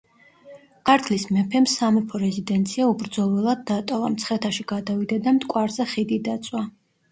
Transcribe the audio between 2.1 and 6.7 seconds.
რეზიდენცია უბრძოლველად დატოვა, მცხეთაში გადავიდა და მტკვარზე ხიდი დაწვა.